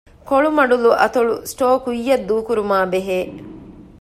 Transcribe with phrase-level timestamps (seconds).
[0.29, 3.17] ކޮޅުމަޑުލު އަތޮޅު ސްޓޯރ ކުއްޔަށް ދޫކުރުމާބެހޭ